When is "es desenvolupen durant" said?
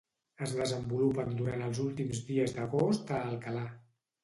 0.45-1.65